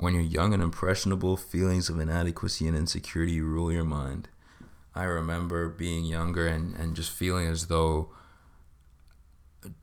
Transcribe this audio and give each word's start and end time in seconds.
when 0.00 0.14
you're 0.14 0.22
young 0.22 0.54
and 0.54 0.62
impressionable, 0.62 1.36
feelings 1.36 1.88
of 1.90 2.00
inadequacy 2.00 2.66
and 2.66 2.76
insecurity 2.76 3.40
rule 3.40 3.70
your 3.70 3.84
mind. 3.84 4.28
I 4.94 5.04
remember 5.04 5.68
being 5.68 6.04
younger 6.04 6.46
and, 6.46 6.74
and 6.74 6.96
just 6.96 7.10
feeling 7.10 7.46
as 7.46 7.66
though, 7.66 8.10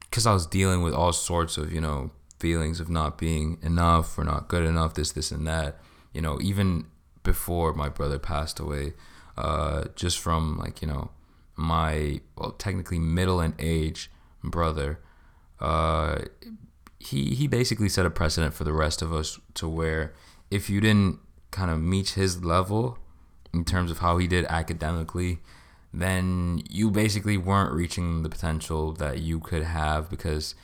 because 0.02 0.26
I 0.26 0.34
was 0.34 0.48
dealing 0.48 0.82
with 0.82 0.94
all 0.94 1.14
sorts 1.14 1.58
of, 1.58 1.72
you 1.72 1.80
know, 1.80 2.12
feelings 2.40 2.80
of 2.80 2.90
not 2.90 3.18
being 3.18 3.58
enough 3.62 4.18
or 4.18 4.24
not 4.24 4.48
good 4.48 4.64
enough, 4.64 4.96
this, 4.96 5.12
this, 5.12 5.32
and 5.32 5.48
that. 5.48 5.80
You 6.14 6.22
know, 6.22 6.40
even 6.42 6.88
before 7.24 7.74
my 7.74 7.90
brother 7.90 8.18
passed 8.18 8.60
away, 8.60 8.94
uh, 9.38 9.86
just 9.96 10.18
from 10.18 10.58
like, 10.58 10.82
you 10.82 10.88
know, 10.88 11.12
my, 11.56 12.22
well, 12.36 12.52
technically 12.52 13.00
middle 13.00 13.40
and 13.40 13.54
age 13.60 14.10
brother, 14.44 15.00
uh, 15.60 16.20
he, 17.00 17.36
he 17.36 17.48
basically 17.48 17.90
set 17.90 18.06
a 18.06 18.10
precedent 18.10 18.54
for 18.54 18.64
the 18.64 18.74
rest 18.74 19.02
of 19.02 19.14
us 19.14 19.40
to 19.56 19.68
where 19.68 20.14
if 20.50 20.70
you 20.70 20.82
didn't 20.82 21.20
kind 21.52 21.72
of 21.72 21.80
meet 21.80 22.10
his 22.10 22.44
level 22.44 22.98
in 23.54 23.64
terms 23.64 23.92
of 23.92 24.00
how 24.00 24.18
he 24.18 24.28
did 24.28 24.46
academically, 24.46 25.40
then 25.94 26.62
you 26.70 26.92
basically 26.92 27.38
weren't 27.38 27.74
reaching 27.74 28.24
the 28.24 28.30
potential 28.30 28.92
that 28.94 29.20
you 29.20 29.40
could 29.40 29.64
have 29.64 30.10
because 30.10 30.56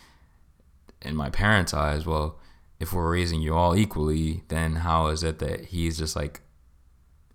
in 1.02 1.16
my 1.16 1.30
parents' 1.30 1.73
eyes, 1.73 2.05
well, 2.05 2.40
if 2.79 2.93
we're 2.93 3.12
raising 3.12 3.41
you 3.41 3.55
all 3.55 3.76
equally, 3.76 4.43
then 4.49 4.77
how 4.77 5.07
is 5.07 5.23
it 5.23 5.40
that 5.40 5.65
he's 5.65 5.98
just 5.98 6.15
like 6.15 6.41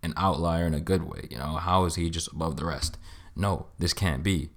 an 0.03 0.13
outlier 0.17 0.67
in 0.67 0.75
a 0.75 0.81
good 0.81 1.05
way? 1.05 1.27
You 1.31 1.39
know, 1.39 1.55
how 1.55 1.85
is 1.85 1.95
he 1.95 2.11
just 2.11 2.33
above 2.33 2.57
the 2.57 2.67
rest? 2.67 2.99
No, 3.35 3.67
this 3.79 3.93
can't 3.93 4.23
be. 4.23 4.51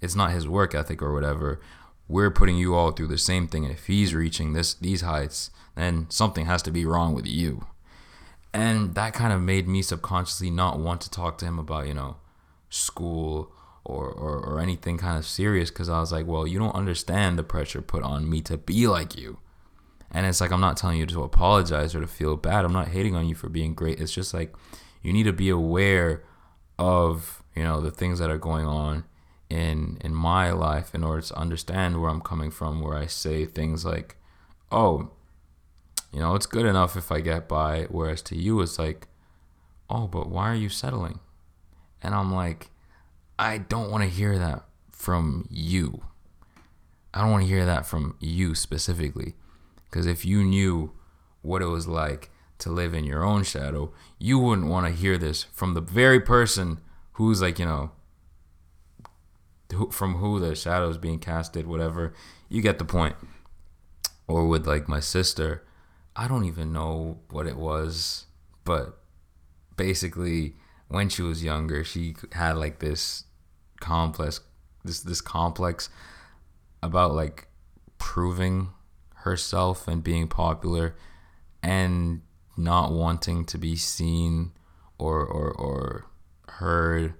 It's 0.00 0.14
not 0.14 0.30
his 0.30 0.46
work 0.46 0.74
ethic 0.74 1.02
or 1.02 1.12
whatever. 1.12 1.60
We're 2.08 2.30
putting 2.30 2.56
you 2.56 2.74
all 2.74 2.92
through 2.92 3.08
the 3.08 3.18
same 3.18 3.48
thing. 3.48 3.64
And 3.64 3.74
if 3.74 3.86
he's 3.86 4.14
reaching 4.14 4.52
this 4.52 4.74
these 4.74 5.00
heights, 5.00 5.50
then 5.74 6.06
something 6.08 6.46
has 6.46 6.62
to 6.62 6.70
be 6.70 6.86
wrong 6.86 7.14
with 7.14 7.26
you. 7.26 7.66
And 8.52 8.94
that 8.94 9.12
kind 9.12 9.32
of 9.32 9.42
made 9.42 9.68
me 9.68 9.82
subconsciously 9.82 10.50
not 10.50 10.78
want 10.78 11.00
to 11.02 11.10
talk 11.10 11.36
to 11.38 11.44
him 11.44 11.58
about, 11.58 11.86
you 11.86 11.94
know, 11.94 12.16
school 12.70 13.52
or, 13.84 14.08
or, 14.08 14.38
or 14.38 14.60
anything 14.60 14.98
kind 14.98 15.18
of 15.18 15.26
serious 15.26 15.70
because 15.70 15.88
I 15.88 16.00
was 16.00 16.10
like, 16.10 16.26
well, 16.26 16.46
you 16.46 16.58
don't 16.58 16.74
understand 16.74 17.38
the 17.38 17.42
pressure 17.42 17.82
put 17.82 18.02
on 18.02 18.28
me 18.28 18.40
to 18.42 18.56
be 18.56 18.86
like 18.86 19.16
you. 19.16 19.38
And 20.10 20.26
it's 20.26 20.40
like, 20.40 20.52
I'm 20.52 20.60
not 20.60 20.76
telling 20.76 20.98
you 20.98 21.06
to 21.06 21.22
apologize 21.22 21.94
or 21.94 22.00
to 22.00 22.06
feel 22.06 22.36
bad. 22.36 22.64
I'm 22.64 22.72
not 22.72 22.88
hating 22.88 23.14
on 23.14 23.28
you 23.28 23.34
for 23.34 23.48
being 23.48 23.74
great. 23.74 24.00
It's 24.00 24.12
just 24.12 24.32
like, 24.32 24.54
you 25.02 25.12
need 25.12 25.24
to 25.24 25.32
be 25.32 25.50
aware 25.50 26.24
of, 26.78 27.42
you 27.54 27.62
know, 27.62 27.80
the 27.80 27.90
things 27.90 28.18
that 28.18 28.30
are 28.30 28.38
going 28.38 28.66
on 28.66 29.04
in 29.48 29.98
in 30.00 30.14
my 30.14 30.50
life 30.50 30.94
in 30.94 31.04
order 31.04 31.22
to 31.22 31.38
understand 31.38 32.00
where 32.00 32.10
I'm 32.10 32.20
coming 32.20 32.50
from 32.50 32.80
where 32.80 32.96
I 32.96 33.06
say 33.06 33.46
things 33.46 33.84
like 33.84 34.16
oh 34.72 35.10
you 36.12 36.20
know 36.20 36.34
it's 36.34 36.46
good 36.46 36.66
enough 36.66 36.96
if 36.96 37.12
I 37.12 37.20
get 37.20 37.48
by 37.48 37.84
whereas 37.84 38.22
to 38.22 38.36
you 38.36 38.60
it's 38.60 38.78
like 38.78 39.06
oh 39.88 40.06
but 40.08 40.28
why 40.28 40.50
are 40.50 40.54
you 40.54 40.68
settling 40.68 41.20
and 42.02 42.14
I'm 42.14 42.32
like, 42.32 42.70
I 43.36 43.58
don't 43.58 43.90
want 43.90 44.04
to 44.04 44.08
hear 44.08 44.38
that 44.38 44.64
from 44.92 45.48
you. 45.50 46.04
I 47.12 47.20
don't 47.20 47.30
want 47.30 47.42
to 47.42 47.48
hear 47.48 47.66
that 47.66 47.86
from 47.86 48.16
you 48.20 48.54
specifically. 48.54 49.34
Because 49.84 50.06
if 50.06 50.24
you 50.24 50.44
knew 50.44 50.92
what 51.42 51.62
it 51.62 51.66
was 51.66 51.88
like 51.88 52.30
to 52.58 52.70
live 52.70 52.94
in 52.94 53.04
your 53.04 53.24
own 53.24 53.42
shadow, 53.42 53.92
you 54.18 54.38
wouldn't 54.38 54.68
want 54.68 54.86
to 54.86 54.92
hear 54.92 55.18
this 55.18 55.42
from 55.44 55.74
the 55.74 55.80
very 55.80 56.20
person 56.20 56.78
who's 57.14 57.42
like, 57.42 57.58
you 57.58 57.66
know, 57.66 57.90
from 59.90 60.16
who 60.16 60.40
the 60.40 60.54
shadow 60.54 60.88
is 60.88 60.98
being 60.98 61.18
casted, 61.18 61.66
whatever. 61.66 62.12
You 62.48 62.62
get 62.62 62.78
the 62.78 62.84
point. 62.84 63.16
Or 64.28 64.46
with 64.46 64.66
like 64.66 64.88
my 64.88 65.00
sister, 65.00 65.64
I 66.16 66.28
don't 66.28 66.44
even 66.44 66.72
know 66.72 67.18
what 67.30 67.46
it 67.46 67.56
was, 67.56 68.26
but 68.64 68.98
basically, 69.76 70.56
when 70.88 71.08
she 71.08 71.22
was 71.22 71.44
younger, 71.44 71.84
she 71.84 72.16
had 72.32 72.56
like 72.56 72.80
this 72.80 73.24
complex, 73.80 74.40
this 74.84 75.00
this 75.00 75.20
complex 75.20 75.88
about 76.82 77.14
like 77.14 77.48
proving 77.98 78.70
herself 79.16 79.86
and 79.86 80.02
being 80.02 80.28
popular 80.28 80.96
and 81.62 82.22
not 82.56 82.92
wanting 82.92 83.44
to 83.44 83.58
be 83.58 83.76
seen 83.76 84.52
or 84.98 85.24
or 85.24 85.50
or 85.52 86.06
heard 86.48 87.14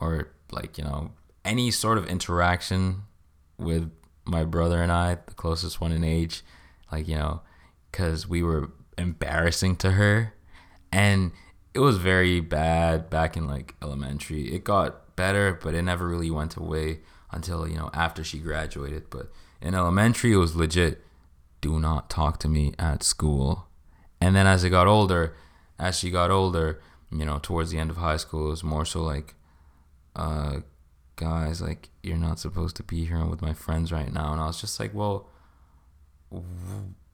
or 0.00 0.28
like 0.50 0.76
you 0.76 0.84
know 0.84 1.12
any 1.44 1.70
sort 1.70 1.98
of 1.98 2.06
interaction 2.06 3.02
with 3.58 3.90
my 4.24 4.44
brother 4.44 4.82
and 4.82 4.90
I, 4.90 5.18
the 5.26 5.34
closest 5.34 5.80
one 5.80 5.92
in 5.92 6.04
age, 6.04 6.42
like 6.90 7.08
you 7.08 7.16
know, 7.16 7.42
because 7.90 8.28
we 8.28 8.42
were 8.42 8.70
embarrassing 8.96 9.76
to 9.76 9.92
her, 9.92 10.34
and 10.92 11.32
it 11.74 11.80
was 11.80 11.98
very 11.98 12.40
bad 12.40 13.10
back 13.10 13.36
in 13.36 13.46
like 13.46 13.74
elementary. 13.82 14.54
It 14.54 14.64
got 14.64 15.16
better, 15.16 15.58
but 15.60 15.74
it 15.74 15.82
never 15.82 16.08
really 16.08 16.30
went 16.30 16.56
away 16.56 17.00
until, 17.30 17.68
you 17.68 17.76
know, 17.76 17.90
after 17.92 18.22
she 18.24 18.38
graduated. 18.38 19.10
But 19.10 19.30
in 19.60 19.74
elementary, 19.74 20.32
it 20.32 20.36
was 20.36 20.56
legit 20.56 21.04
do 21.60 21.80
not 21.80 22.10
talk 22.10 22.38
to 22.40 22.48
me 22.48 22.74
at 22.78 23.02
school. 23.02 23.68
And 24.20 24.36
then 24.36 24.46
as 24.46 24.64
I 24.64 24.68
got 24.68 24.86
older, 24.86 25.34
as 25.78 25.98
she 25.98 26.10
got 26.10 26.30
older, 26.30 26.80
you 27.10 27.24
know, 27.24 27.38
towards 27.38 27.70
the 27.70 27.78
end 27.78 27.90
of 27.90 27.96
high 27.96 28.18
school, 28.18 28.48
it 28.48 28.50
was 28.50 28.64
more 28.64 28.84
so 28.84 29.02
like, 29.02 29.34
uh, 30.14 30.60
guys, 31.16 31.60
like, 31.60 31.90
you're 32.02 32.16
not 32.16 32.38
supposed 32.38 32.76
to 32.76 32.82
be 32.82 33.04
here 33.04 33.24
with 33.24 33.42
my 33.42 33.52
friends 33.52 33.92
right 33.92 34.12
now. 34.12 34.32
And 34.32 34.40
I 34.40 34.46
was 34.46 34.60
just 34.60 34.78
like, 34.80 34.94
well, 34.94 35.28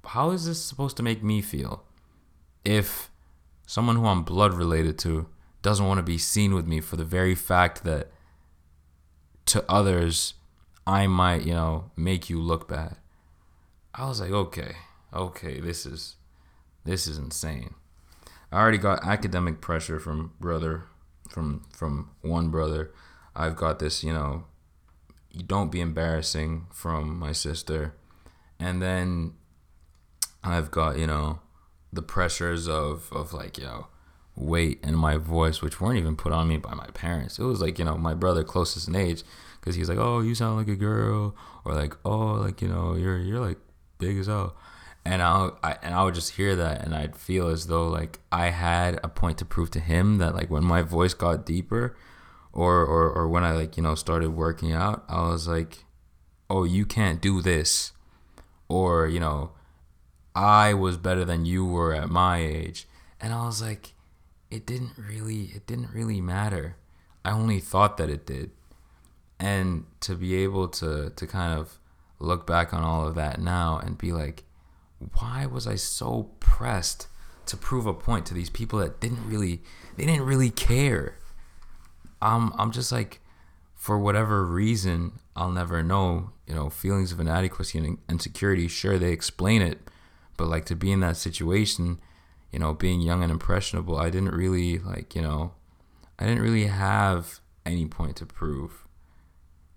how 0.05 0.31
is 0.31 0.47
this 0.47 0.63
supposed 0.63 0.97
to 0.97 1.03
make 1.03 1.23
me 1.23 1.43
feel? 1.43 1.85
If 2.65 3.11
someone 3.67 3.97
who 3.97 4.07
I'm 4.07 4.23
blood 4.23 4.55
related 4.55 4.99
to 5.01 5.29
doesn't 5.63 5.87
want 5.87 5.99
to 5.99 6.03
be 6.03 6.19
seen 6.19 6.55
with 6.55 6.67
me 6.67 6.81
for 6.81 6.97
the 6.97 7.05
very 7.05 7.35
fact 7.35 7.85
that 7.85 8.11
to 9.47 9.65
others 9.69 10.35
I 10.87 11.07
might, 11.07 11.43
you 11.43 11.55
know, 11.55 11.91
make 11.97 12.31
you 12.31 12.41
look 12.41 12.69
bad. 12.69 12.97
I 13.95 14.09
was 14.09 14.21
like, 14.21 14.31
okay, 14.31 14.73
okay, 15.13 15.61
this 15.61 15.85
is 15.85 16.17
this 16.85 17.07
is 17.07 17.19
insane. 17.19 17.75
I 18.51 18.59
already 18.59 18.79
got 18.79 19.07
academic 19.07 19.61
pressure 19.61 20.01
from 20.01 20.33
brother 20.41 20.85
from 21.29 21.65
from 21.73 22.11
one 22.23 22.51
brother. 22.51 22.93
I've 23.35 23.57
got 23.57 23.79
this, 23.79 24.03
you 24.03 24.13
know, 24.13 24.45
you 25.31 25.43
don't 25.43 25.71
be 25.71 25.81
embarrassing 25.81 26.67
from 26.73 27.19
my 27.19 27.33
sister. 27.33 27.95
And 28.59 28.83
then 28.83 29.35
I've 30.43 30.71
got, 30.71 30.99
you 30.99 31.07
know, 31.07 31.41
the 31.93 32.03
pressures 32.03 32.69
of 32.69 33.09
of 33.13 33.33
like 33.33 33.59
you 33.59 33.65
know 33.65 33.87
weight 34.37 34.79
and 34.83 34.97
my 34.97 35.17
voice, 35.17 35.61
which 35.61 35.81
weren't 35.81 35.99
even 35.99 36.17
put 36.17 36.33
on 36.33 36.49
me 36.49 36.57
by 36.57 36.75
my 36.75 36.87
parents. 36.95 37.39
It 37.39 37.45
was 37.45 37.61
like 37.61 37.79
you 37.79 37.85
know 37.85 37.97
my 37.97 38.15
brother 38.15 38.45
closest 38.45 38.89
in 38.89 38.97
age, 38.97 39.23
because 39.61 39.75
he's 39.75 39.89
like, 39.89 39.99
oh, 39.99 40.21
you 40.21 40.35
sound 40.35 40.57
like 40.57 40.69
a 40.69 40.77
girl, 40.77 41.35
or 41.65 41.75
like, 41.75 41.97
oh, 42.05 42.35
like 42.35 42.63
you 42.63 42.69
know, 42.69 42.95
you're 42.95 43.19
you're 43.19 43.41
like 43.41 43.59
big 43.99 44.19
as 44.19 44.27
hell, 44.27 44.57
and 45.05 45.23
I, 45.23 45.51
I 45.63 45.77
and 45.83 45.95
I 45.95 46.05
would 46.05 46.15
just 46.15 46.35
hear 46.35 46.57
that, 46.57 46.85
and 46.85 46.95
I'd 46.95 47.17
feel 47.17 47.49
as 47.49 47.67
though 47.67 47.89
like 47.89 48.21
I 48.31 48.51
had 48.51 49.01
a 49.03 49.09
point 49.09 49.39
to 49.39 49.45
prove 49.45 49.71
to 49.73 49.81
him 49.81 50.19
that 50.19 50.35
like 50.35 50.51
when 50.51 50.65
my 50.65 50.83
voice 50.83 51.15
got 51.15 51.45
deeper, 51.45 51.97
or 52.53 52.85
or 52.85 53.11
or 53.11 53.29
when 53.29 53.45
I 53.45 53.53
like 53.53 53.77
you 53.77 53.83
know 53.83 53.95
started 53.95 54.31
working 54.31 54.73
out, 54.73 55.05
I 55.09 55.29
was 55.29 55.49
like, 55.49 55.85
oh, 56.49 56.65
you 56.65 56.85
can't 56.85 57.21
do 57.21 57.41
this, 57.41 57.93
or 58.69 59.07
you 59.07 59.21
know 59.21 59.53
I 60.35 60.75
was 60.75 60.97
better 60.97 61.25
than 61.25 61.45
you 61.45 61.65
were 61.65 61.95
at 61.95 62.09
my 62.09 62.39
age. 62.39 62.87
And 63.21 63.33
I 63.33 63.45
was 63.45 63.61
like, 63.61 63.95
it 64.51 64.67
didn't 64.67 64.93
really 64.97 65.51
it 65.55 65.67
didn't 65.67 65.93
really 65.93 66.21
matter. 66.21 66.77
I 67.25 67.33
only 67.33 67.61
thought 67.61 67.97
that 67.99 68.11
it 68.11 68.27
did. 68.27 68.51
And 69.39 69.87
to 70.01 70.15
be 70.15 70.43
able 70.43 70.69
to 70.69 71.11
to 71.11 71.27
kind 71.27 71.59
of 71.59 71.79
look 72.19 72.47
back 72.47 72.73
on 72.75 72.83
all 72.83 73.07
of 73.07 73.15
that 73.15 73.41
now 73.41 73.79
and 73.79 73.97
be 73.97 74.13
like, 74.13 74.45
why 75.19 75.47
was 75.47 75.67
I 75.67 75.77
so 75.77 76.31
pressed 76.41 77.09
to 77.47 77.57
prove 77.57 77.87
a 77.87 77.95
point 77.95 78.27
to 78.27 78.35
these 78.35 78.51
people 78.51 78.79
that 78.81 79.01
didn't 79.01 79.27
really 79.27 79.63
they 79.97 80.07
didn't 80.07 80.27
really 80.27 80.51
care? 80.51 81.17
I'm 82.23 82.53
I'm 82.59 82.71
just 82.71 82.93
like 82.93 83.21
for 83.75 83.99
whatever 83.99 84.45
reason, 84.45 85.21
I'll 85.35 85.51
never 85.51 85.83
know, 85.83 86.31
you 86.47 86.55
know, 86.55 86.69
feelings 86.69 87.13
of 87.13 87.21
inadequacy 87.21 87.79
and 87.79 87.99
insecurity, 88.11 88.69
sure 88.69 88.99
they 88.99 89.13
explain 89.13 89.63
it, 89.63 89.81
but 90.37 90.49
like 90.49 90.67
to 90.67 90.77
be 90.77 90.93
in 90.93 91.01
that 91.01 91.17
situation 91.17 91.99
you 92.53 92.59
know 92.59 92.75
being 92.75 93.01
young 93.01 93.23
and 93.23 93.31
impressionable 93.31 93.97
i 93.97 94.11
didn't 94.11 94.35
really 94.35 94.79
like 94.79 95.15
you 95.15 95.23
know 95.23 95.53
i 96.19 96.27
didn't 96.27 96.43
really 96.43 96.67
have 96.67 97.41
any 97.67 97.87
point 97.87 98.17
to 98.17 98.27
prove. 98.27 98.87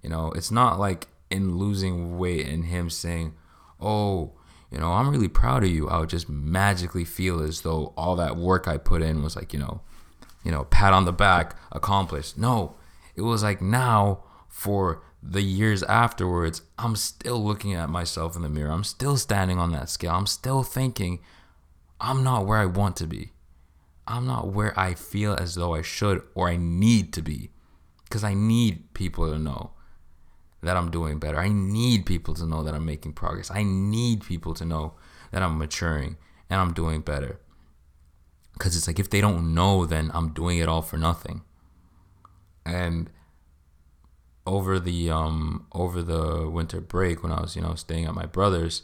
You 0.02 0.10
know 0.10 0.32
it's 0.32 0.52
not 0.52 0.80
like 0.80 1.08
in 1.30 1.58
losing 1.58 2.18
weight 2.18 2.48
and 2.48 2.66
him 2.66 2.90
saying 2.90 3.34
oh 3.80 4.34
you 4.72 4.78
know 4.80 4.92
i'm 4.92 5.10
really 5.10 5.28
proud 5.28 5.64
of 5.64 5.70
you. 5.70 5.90
I 5.90 6.00
would 6.00 6.10
just 6.10 6.30
magically 6.30 7.06
feel 7.06 7.42
as 7.42 7.62
though 7.62 7.94
all 7.96 8.16
that 8.18 8.36
work 8.38 8.68
i 8.68 8.78
put 8.78 9.02
in 9.02 9.24
was 9.24 9.36
like 9.36 9.54
you 9.54 9.60
know 9.60 9.82
you 10.44 10.52
know 10.52 10.66
pat 10.66 10.94
on 10.94 11.06
the 11.06 11.14
back 11.14 11.56
accomplished 11.72 12.38
no 12.38 12.76
it 13.16 13.22
was 13.22 13.44
like 13.44 13.62
now 13.62 14.24
for 14.48 15.04
the 15.26 15.42
years 15.42 15.84
afterwards, 15.84 16.62
I'm 16.78 16.96
still 16.96 17.42
looking 17.42 17.74
at 17.74 17.90
myself 17.90 18.36
in 18.36 18.42
the 18.42 18.50
mirror. 18.50 18.72
I'm 18.72 18.84
still 18.84 19.16
standing 19.16 19.58
on 19.58 19.72
that 19.72 19.90
scale. 19.90 20.12
I'm 20.12 20.28
still 20.28 20.64
thinking, 20.64 21.20
I'm 22.02 22.24
not 22.24 22.46
where 22.46 22.60
I 22.60 22.66
want 22.66 22.98
to 22.98 23.08
be. 23.08 23.32
I'm 24.06 24.28
not 24.28 24.50
where 24.50 24.78
I 24.78 24.96
feel 24.96 25.34
as 25.34 25.56
though 25.56 25.76
I 25.76 25.82
should 25.82 26.22
or 26.36 26.50
I 26.50 26.58
need 26.58 27.14
to 27.14 27.22
be. 27.22 27.52
Because 28.04 28.24
I 28.24 28.34
need 28.34 28.94
people 28.94 29.32
to 29.32 29.40
know 29.40 29.72
that 30.62 30.76
I'm 30.76 30.92
doing 30.92 31.20
better. 31.20 31.40
I 31.40 31.50
need 31.50 32.06
people 32.06 32.34
to 32.36 32.46
know 32.46 32.62
that 32.64 32.74
I'm 32.74 32.86
making 32.86 33.14
progress. 33.14 33.50
I 33.50 33.64
need 33.64 34.24
people 34.24 34.54
to 34.56 34.66
know 34.66 34.96
that 35.32 35.42
I'm 35.42 35.58
maturing 35.58 36.18
and 36.50 36.60
I'm 36.60 36.74
doing 36.74 37.02
better. 37.02 37.40
Because 38.54 38.76
it's 38.78 38.88
like 38.88 39.00
if 39.00 39.10
they 39.10 39.22
don't 39.22 39.54
know, 39.54 39.86
then 39.86 40.12
I'm 40.14 40.30
doing 40.30 40.60
it 40.60 40.70
all 40.70 40.82
for 40.82 40.98
nothing. 40.98 41.42
And 42.66 43.10
over 44.46 44.80
the 44.80 45.10
um 45.10 45.66
over 45.74 46.02
the 46.04 46.50
winter 46.50 46.82
break 46.82 47.24
when 47.24 47.32
I 47.32 47.42
was 47.42 47.56
you 47.56 47.62
know 47.62 47.76
staying 47.76 48.06
at 48.06 48.14
my 48.14 48.26
brother's, 48.26 48.84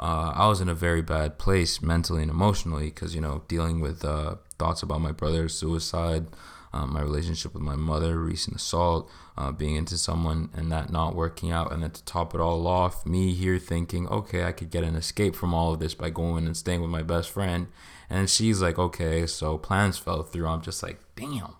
uh, 0.00 0.32
I 0.34 0.48
was 0.48 0.60
in 0.60 0.68
a 0.68 0.74
very 0.74 1.02
bad 1.02 1.38
place 1.38 1.80
mentally 1.82 2.22
and 2.22 2.30
emotionally 2.30 2.86
because 2.86 3.14
you 3.14 3.20
know 3.20 3.42
dealing 3.48 3.80
with 3.80 4.04
uh, 4.04 4.36
thoughts 4.58 4.82
about 4.82 5.00
my 5.00 5.12
brother's 5.12 5.54
suicide, 5.54 6.26
um, 6.72 6.92
my 6.92 7.02
relationship 7.02 7.54
with 7.54 7.62
my 7.62 7.76
mother, 7.76 8.18
recent 8.18 8.56
assault, 8.56 9.10
uh, 9.38 9.52
being 9.52 9.76
into 9.76 9.96
someone 9.96 10.50
and 10.54 10.72
that 10.72 10.90
not 10.90 11.14
working 11.14 11.52
out, 11.52 11.72
and 11.72 11.82
then 11.82 11.90
to 11.92 12.04
top 12.04 12.34
it 12.34 12.40
all 12.40 12.66
off, 12.66 13.06
me 13.06 13.32
here 13.32 13.58
thinking, 13.58 14.08
okay, 14.08 14.44
I 14.44 14.52
could 14.52 14.70
get 14.70 14.84
an 14.84 14.96
escape 14.96 15.36
from 15.36 15.54
all 15.54 15.72
of 15.72 15.80
this 15.80 15.94
by 15.94 16.10
going 16.10 16.46
and 16.46 16.56
staying 16.56 16.80
with 16.80 16.90
my 16.90 17.02
best 17.02 17.30
friend, 17.30 17.68
and 18.10 18.28
she's 18.28 18.60
like, 18.60 18.78
okay, 18.78 19.26
so 19.26 19.58
plans 19.58 19.98
fell 19.98 20.22
through. 20.22 20.46
I'm 20.46 20.62
just 20.62 20.82
like, 20.82 21.00
damn, 21.16 21.56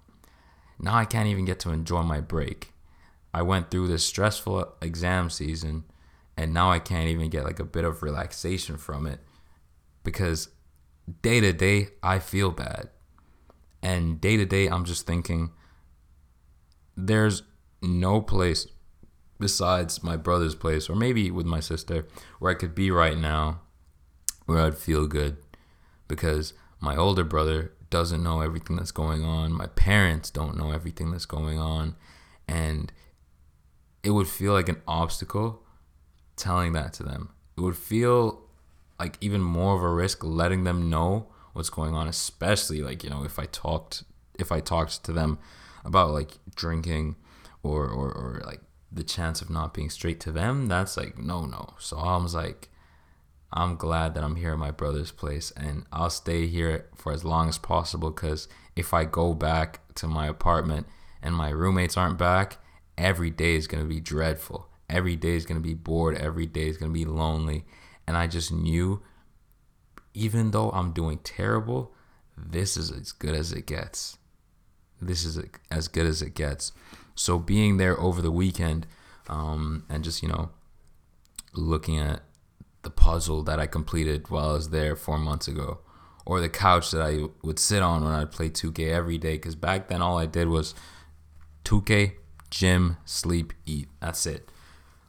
now 0.78 0.96
I 0.96 1.04
can't 1.04 1.28
even 1.28 1.44
get 1.44 1.58
to 1.60 1.70
enjoy 1.70 2.02
my 2.02 2.20
break. 2.20 2.72
I 3.32 3.42
went 3.42 3.70
through 3.70 3.88
this 3.88 4.04
stressful 4.04 4.74
exam 4.80 5.30
season 5.30 5.84
and 6.36 6.52
now 6.52 6.70
I 6.70 6.78
can't 6.78 7.08
even 7.08 7.30
get 7.30 7.44
like 7.44 7.58
a 7.58 7.64
bit 7.64 7.84
of 7.84 8.02
relaxation 8.02 8.76
from 8.76 9.06
it 9.06 9.20
because 10.02 10.50
day 11.22 11.40
to 11.40 11.52
day 11.52 11.88
I 12.02 12.18
feel 12.18 12.50
bad. 12.50 12.90
And 13.82 14.20
day 14.20 14.36
to 14.36 14.44
day 14.44 14.66
I'm 14.66 14.84
just 14.84 15.06
thinking 15.06 15.50
there's 16.96 17.42
no 17.82 18.20
place 18.20 18.68
besides 19.40 20.02
my 20.02 20.16
brother's 20.16 20.54
place 20.54 20.88
or 20.88 20.94
maybe 20.94 21.30
with 21.30 21.44
my 21.44 21.60
sister 21.60 22.06
where 22.38 22.52
I 22.52 22.54
could 22.54 22.74
be 22.74 22.90
right 22.90 23.18
now 23.18 23.60
where 24.46 24.60
I'd 24.60 24.78
feel 24.78 25.06
good 25.06 25.38
because 26.08 26.54
my 26.80 26.96
older 26.96 27.24
brother 27.24 27.72
doesn't 27.90 28.22
know 28.22 28.40
everything 28.40 28.76
that's 28.76 28.90
going 28.90 29.24
on. 29.24 29.52
My 29.52 29.66
parents 29.68 30.30
don't 30.30 30.56
know 30.56 30.72
everything 30.72 31.10
that's 31.10 31.26
going 31.26 31.58
on. 31.58 31.96
And 32.48 32.92
it 34.02 34.10
would 34.10 34.28
feel 34.28 34.52
like 34.52 34.68
an 34.68 34.82
obstacle 34.86 35.62
telling 36.36 36.72
that 36.72 36.92
to 36.94 37.02
them. 37.02 37.30
It 37.56 37.60
would 37.60 37.76
feel 37.76 38.42
like 38.98 39.16
even 39.20 39.40
more 39.40 39.76
of 39.76 39.82
a 39.82 39.88
risk 39.88 40.22
letting 40.22 40.64
them 40.64 40.90
know 40.90 41.28
what's 41.52 41.70
going 41.70 41.94
on, 41.94 42.08
especially 42.08 42.80
like, 42.82 43.04
you 43.04 43.10
know, 43.10 43.24
if 43.24 43.38
I 43.38 43.46
talked 43.46 44.04
if 44.38 44.50
I 44.50 44.60
talked 44.60 45.04
to 45.04 45.12
them 45.12 45.38
about 45.84 46.10
like 46.10 46.38
drinking 46.54 47.16
or 47.62 47.86
or, 47.86 48.12
or 48.12 48.42
like 48.44 48.60
the 48.90 49.04
chance 49.04 49.40
of 49.40 49.50
not 49.50 49.72
being 49.72 49.90
straight 49.90 50.20
to 50.20 50.32
them, 50.32 50.66
that's 50.66 50.96
like 50.96 51.16
no 51.18 51.46
no. 51.46 51.74
So 51.78 51.96
I 51.96 52.16
was 52.16 52.34
like 52.34 52.68
I'm 53.54 53.76
glad 53.76 54.14
that 54.14 54.24
I'm 54.24 54.36
here 54.36 54.52
at 54.52 54.58
my 54.58 54.72
brother's 54.72 55.12
place 55.12 55.52
and 55.56 55.86
I'll 55.92 56.10
stay 56.10 56.48
here 56.48 56.88
for 56.96 57.12
as 57.12 57.24
long 57.24 57.48
as 57.48 57.56
possible 57.56 58.10
because 58.10 58.48
if 58.74 58.92
I 58.92 59.04
go 59.04 59.32
back 59.32 59.80
to 59.94 60.08
my 60.08 60.26
apartment 60.26 60.86
and 61.22 61.34
my 61.34 61.50
roommates 61.50 61.96
aren't 61.96 62.18
back, 62.18 62.58
every 62.98 63.30
day 63.30 63.54
is 63.54 63.68
going 63.68 63.82
to 63.82 63.88
be 63.88 64.00
dreadful. 64.00 64.68
Every 64.90 65.14
day 65.14 65.36
is 65.36 65.46
going 65.46 65.60
to 65.60 65.66
be 65.66 65.74
bored. 65.74 66.16
Every 66.16 66.46
day 66.46 66.68
is 66.68 66.76
going 66.76 66.90
to 66.90 66.98
be 66.98 67.04
lonely. 67.04 67.64
And 68.06 68.16
i 68.18 68.26
just 68.26 68.52
knew 68.52 69.02
even 70.12 70.50
though 70.50 70.70
i'm 70.70 70.92
doing 70.92 71.18
terrible 71.18 71.94
this 72.36 72.76
is 72.76 72.90
as 72.90 73.12
good 73.12 73.34
as 73.34 73.52
it 73.52 73.66
gets. 73.66 74.18
This 75.00 75.24
is 75.24 75.38
as 75.70 75.88
good 75.88 76.06
as 76.06 76.22
it 76.22 76.34
gets. 76.34 76.72
So 77.14 77.38
being 77.38 77.76
there 77.76 77.98
over 78.00 78.20
the 78.20 78.30
weekend 78.30 78.86
um, 79.28 79.84
and 79.88 80.04
just 80.04 80.22
you 80.22 80.28
know 80.28 80.50
looking 81.54 81.98
at 81.98 82.22
the 82.84 82.90
puzzle 82.90 83.42
that 83.42 83.58
i 83.58 83.66
completed 83.66 84.30
while 84.30 84.50
i 84.50 84.52
was 84.52 84.70
there 84.70 84.94
four 84.94 85.18
months 85.18 85.48
ago 85.48 85.80
or 86.24 86.40
the 86.40 86.48
couch 86.48 86.90
that 86.90 87.02
i 87.02 87.24
would 87.42 87.58
sit 87.58 87.82
on 87.82 88.04
when 88.04 88.12
i'd 88.12 88.32
play 88.32 88.48
2k 88.48 88.90
every 88.90 89.18
day 89.18 89.34
because 89.34 89.54
back 89.54 89.88
then 89.88 90.00
all 90.00 90.18
i 90.18 90.26
did 90.26 90.48
was 90.48 90.74
2k 91.64 92.12
gym 92.50 92.96
sleep 93.04 93.52
eat 93.66 93.88
that's 94.00 94.26
it 94.26 94.48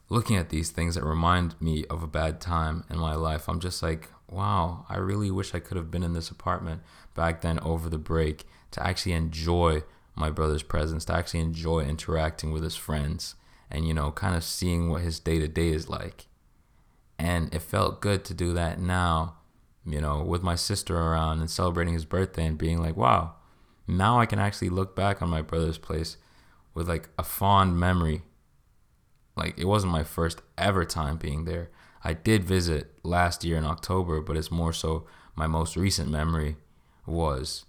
looking 0.08 0.36
at 0.36 0.50
these 0.50 0.70
things 0.70 0.94
that 0.94 1.04
remind 1.04 1.60
me 1.60 1.84
of 1.86 2.02
a 2.02 2.06
bad 2.06 2.40
time 2.40 2.84
in 2.90 2.98
my 2.98 3.14
life, 3.14 3.48
I'm 3.48 3.60
just 3.60 3.82
like, 3.82 4.08
wow, 4.28 4.86
I 4.88 4.96
really 4.96 5.30
wish 5.30 5.54
I 5.54 5.60
could 5.60 5.76
have 5.76 5.90
been 5.90 6.02
in 6.02 6.12
this 6.12 6.30
apartment 6.30 6.82
back 7.14 7.40
then 7.40 7.58
over 7.60 7.88
the 7.88 7.98
break 7.98 8.44
to 8.72 8.84
actually 8.84 9.12
enjoy 9.12 9.82
my 10.14 10.30
brother's 10.30 10.62
presence, 10.62 11.04
to 11.06 11.14
actually 11.14 11.40
enjoy 11.40 11.80
interacting 11.80 12.52
with 12.52 12.62
his 12.62 12.76
friends 12.76 13.34
and, 13.70 13.86
you 13.86 13.94
know, 13.94 14.12
kind 14.12 14.36
of 14.36 14.44
seeing 14.44 14.88
what 14.88 15.02
his 15.02 15.18
day 15.18 15.38
to 15.38 15.48
day 15.48 15.68
is 15.68 15.88
like. 15.88 16.26
And 17.18 17.52
it 17.54 17.62
felt 17.62 18.00
good 18.00 18.24
to 18.26 18.34
do 18.34 18.52
that 18.52 18.78
now, 18.78 19.36
you 19.84 20.00
know, 20.00 20.22
with 20.22 20.42
my 20.42 20.54
sister 20.54 20.96
around 20.96 21.40
and 21.40 21.50
celebrating 21.50 21.94
his 21.94 22.04
birthday 22.04 22.44
and 22.44 22.58
being 22.58 22.80
like, 22.80 22.96
wow, 22.96 23.34
now 23.86 24.20
I 24.20 24.26
can 24.26 24.38
actually 24.38 24.68
look 24.68 24.94
back 24.94 25.22
on 25.22 25.30
my 25.30 25.42
brother's 25.42 25.78
place 25.78 26.16
with 26.74 26.88
like 26.88 27.08
a 27.18 27.22
fond 27.22 27.78
memory 27.78 28.22
like 29.36 29.58
it 29.58 29.66
wasn't 29.66 29.92
my 29.92 30.02
first 30.02 30.40
ever 30.56 30.84
time 30.84 31.18
being 31.18 31.44
there. 31.44 31.70
I 32.02 32.14
did 32.14 32.44
visit 32.44 32.94
last 33.02 33.44
year 33.44 33.58
in 33.58 33.64
October, 33.64 34.20
but 34.20 34.36
it's 34.36 34.50
more 34.50 34.72
so 34.72 35.06
my 35.34 35.46
most 35.46 35.76
recent 35.76 36.10
memory 36.10 36.56
was 37.04 37.66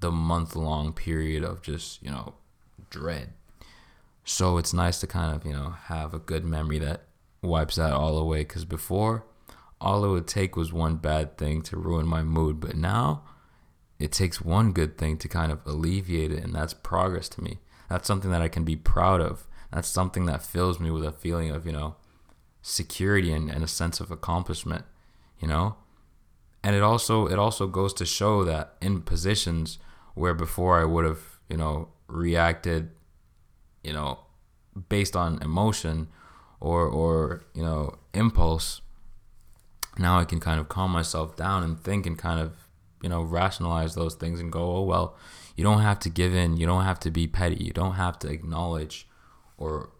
the 0.00 0.12
month 0.12 0.54
long 0.54 0.92
period 0.92 1.42
of 1.42 1.62
just, 1.62 2.02
you 2.02 2.10
know, 2.10 2.34
dread. 2.90 3.32
So 4.24 4.58
it's 4.58 4.74
nice 4.74 5.00
to 5.00 5.06
kind 5.06 5.34
of, 5.34 5.46
you 5.46 5.52
know, 5.52 5.70
have 5.84 6.12
a 6.12 6.18
good 6.18 6.44
memory 6.44 6.78
that 6.80 7.05
wipes 7.46 7.76
that 7.76 7.92
all 7.92 8.18
away 8.18 8.40
because 8.40 8.64
before 8.64 9.24
all 9.80 10.04
it 10.04 10.08
would 10.08 10.26
take 10.26 10.56
was 10.56 10.72
one 10.72 10.96
bad 10.96 11.36
thing 11.36 11.62
to 11.62 11.76
ruin 11.76 12.06
my 12.06 12.22
mood, 12.22 12.60
but 12.60 12.76
now 12.76 13.22
it 13.98 14.12
takes 14.12 14.40
one 14.40 14.72
good 14.72 14.96
thing 14.96 15.18
to 15.18 15.28
kind 15.28 15.52
of 15.52 15.60
alleviate 15.66 16.32
it, 16.32 16.42
and 16.42 16.54
that's 16.54 16.74
progress 16.74 17.28
to 17.30 17.42
me. 17.42 17.58
That's 17.88 18.06
something 18.06 18.30
that 18.30 18.42
I 18.42 18.48
can 18.48 18.64
be 18.64 18.76
proud 18.76 19.20
of. 19.20 19.46
That's 19.72 19.88
something 19.88 20.26
that 20.26 20.42
fills 20.42 20.80
me 20.80 20.90
with 20.90 21.04
a 21.04 21.12
feeling 21.12 21.50
of 21.50 21.66
you 21.66 21.72
know 21.72 21.96
security 22.62 23.32
and, 23.32 23.50
and 23.50 23.62
a 23.62 23.68
sense 23.68 24.00
of 24.00 24.10
accomplishment 24.10 24.84
you 25.40 25.48
know? 25.48 25.76
And 26.62 26.74
it 26.74 26.82
also 26.82 27.26
it 27.26 27.38
also 27.38 27.66
goes 27.66 27.94
to 27.94 28.06
show 28.06 28.44
that 28.44 28.74
in 28.80 29.02
positions 29.02 29.78
where 30.14 30.34
before 30.34 30.80
i 30.80 30.84
would 30.84 31.04
have 31.04 31.38
you 31.48 31.56
know 31.56 31.90
reacted 32.08 32.90
you 33.84 33.92
know 33.92 34.18
based 34.88 35.14
on 35.14 35.40
emotion 35.42 36.08
or 36.66 36.86
or 36.86 37.42
you 37.54 37.62
know 37.62 37.96
impulse 38.14 38.80
now 39.98 40.18
i 40.18 40.24
can 40.24 40.40
kind 40.40 40.60
of 40.60 40.68
calm 40.68 40.90
myself 40.90 41.36
down 41.36 41.62
and 41.62 41.78
think 41.80 42.06
and 42.06 42.18
kind 42.18 42.40
of 42.40 42.68
you 43.02 43.08
know 43.08 43.22
rationalize 43.22 43.94
those 43.94 44.14
things 44.14 44.40
and 44.40 44.50
go 44.52 44.76
oh 44.76 44.82
well 44.82 45.16
you 45.56 45.64
don't 45.64 45.80
have 45.80 45.98
to 46.00 46.10
give 46.10 46.34
in. 46.34 46.58
You 46.58 46.66
don't 46.66 46.84
have 46.84 47.00
to 47.00 47.10
be 47.10 47.26
petty. 47.26 47.64
You 47.64 47.72
don't 47.72 47.94
have 47.94 48.18
to 48.20 48.28
acknowledge 48.28 49.08
or 49.56 49.90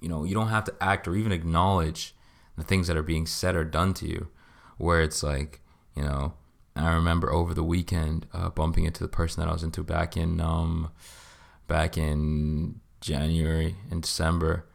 you 0.00 0.08
know 0.08 0.24
you 0.24 0.34
don't 0.34 0.48
have 0.48 0.64
to 0.64 0.74
act 0.80 1.08
or 1.08 1.14
even 1.14 1.32
acknowledge 1.32 2.14
the 2.58 2.64
things 2.64 2.88
that 2.88 2.96
are 2.96 3.02
being 3.02 3.26
said 3.26 3.54
or 3.54 3.64
done 3.64 3.94
to 3.94 4.06
you. 4.06 4.28
Where 4.76 5.00
it's 5.00 5.22
like 5.22 5.60
you 5.96 6.02
know 6.02 6.34
i 6.74 6.92
remember 6.92 7.32
over 7.32 7.54
the 7.54 7.62
weekend 7.62 8.26
uh, 8.32 8.50
bumping 8.50 8.84
into 8.84 9.00
the 9.00 9.08
person 9.08 9.40
that 9.40 9.48
i 9.48 9.52
was 9.52 9.62
into 9.62 9.84
back 9.84 10.16
in 10.16 10.40
um 10.40 10.90
back 11.68 11.96
in 11.96 12.80
january 13.00 13.76
and 13.92 14.02
december 14.02 14.66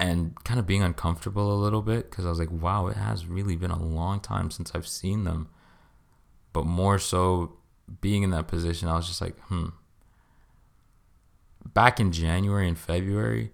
and 0.00 0.42
kind 0.44 0.58
of 0.58 0.66
being 0.66 0.82
uncomfortable 0.82 1.52
a 1.52 1.62
little 1.62 1.82
bit 1.82 2.10
because 2.10 2.26
i 2.26 2.28
was 2.28 2.38
like 2.38 2.50
wow 2.50 2.88
it 2.88 2.96
has 2.96 3.26
really 3.26 3.54
been 3.54 3.70
a 3.70 3.82
long 3.82 4.18
time 4.18 4.50
since 4.50 4.72
i've 4.74 4.88
seen 4.88 5.24
them 5.24 5.48
but 6.52 6.66
more 6.66 6.98
so 6.98 7.56
being 8.00 8.22
in 8.22 8.30
that 8.30 8.48
position 8.48 8.88
i 8.88 8.96
was 8.96 9.06
just 9.06 9.20
like 9.20 9.38
hmm 9.42 9.68
back 11.64 12.00
in 12.00 12.12
January 12.12 12.68
and 12.68 12.78
February, 12.78 13.52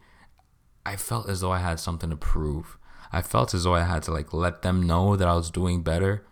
I 0.84 0.96
felt 0.96 1.28
as 1.28 1.40
though 1.40 1.52
I 1.52 1.58
had 1.58 1.80
something 1.80 2.10
to 2.10 2.16
prove. 2.16 2.78
I 3.12 3.22
felt 3.22 3.54
as 3.54 3.64
though 3.64 3.74
I 3.74 3.82
had 3.82 4.02
to 4.04 4.12
like 4.12 4.32
let 4.32 4.62
them 4.62 4.86
know 4.86 5.16
that 5.16 5.28
I 5.28 5.34
was 5.34 5.50
doing 5.50 5.82
better. 5.82 6.24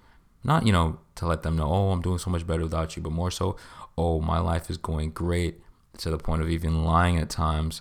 Not, 0.43 0.67
you 0.67 0.73
know, 0.73 0.99
to 1.17 1.27
let 1.27 1.43
them 1.43 1.57
know, 1.57 1.69
oh, 1.69 1.91
I'm 1.91 2.03
doing 2.03 2.19
so 2.19 2.31
much 2.31 2.47
better 2.47 2.63
without 2.63 2.97
you, 2.97 3.03
but 3.03 3.13
more 3.13 3.31
so, 3.31 3.57
oh, 3.97 4.21
my 4.21 4.39
life 4.39 4.69
is 4.69 4.77
going 4.77 5.11
great 5.11 5.61
to 5.99 6.11
the 6.11 6.19
point 6.19 6.43
of 6.43 6.51
even 6.51 6.85
lying 6.85 7.17
at 7.17 7.31
times. 7.31 7.81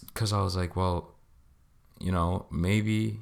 Because 0.00 0.32
I 0.32 0.42
was 0.42 0.56
like, 0.56 0.76
well, 0.76 1.14
you 2.00 2.12
know, 2.12 2.46
maybe 2.50 3.20